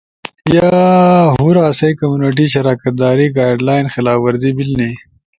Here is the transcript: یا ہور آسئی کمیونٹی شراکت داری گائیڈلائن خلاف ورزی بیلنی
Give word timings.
یا 0.55 0.71
ہور 1.35 1.55
آسئی 1.67 1.93
کمیونٹی 1.99 2.45
شراکت 2.53 2.93
داری 3.01 3.27
گائیڈلائن 3.37 3.85
خلاف 3.93 4.17
ورزی 4.23 4.51
بیلنی 4.57 4.91